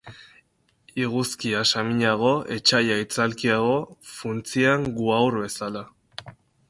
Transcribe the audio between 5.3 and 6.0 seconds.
bezala.